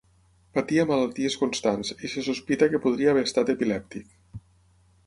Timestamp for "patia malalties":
0.57-1.35